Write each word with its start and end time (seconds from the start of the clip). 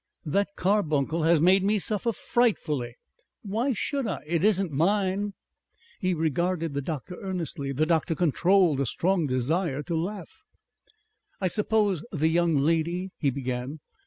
"That 0.25 0.55
carbuncle 0.55 1.21
has 1.25 1.39
made 1.39 1.63
me 1.63 1.77
suffer 1.77 2.11
FRIGHTFULLY.... 2.11 2.95
Why 3.43 3.71
should 3.73 4.07
I? 4.07 4.23
It 4.25 4.43
isn't 4.43 4.71
mine." 4.71 5.35
He 5.99 6.15
regarded 6.15 6.73
the 6.73 6.81
doctor 6.81 7.17
earnestly. 7.21 7.71
The 7.71 7.85
doctor 7.85 8.15
controlled 8.15 8.79
a 8.79 8.87
strong 8.87 9.27
desire 9.27 9.83
to 9.83 9.95
laugh. 9.95 10.41
"I 11.39 11.45
suppose 11.45 12.03
the 12.11 12.29
young 12.29 12.55
lady" 12.55 13.11
he 13.19 13.29
began. 13.29 13.77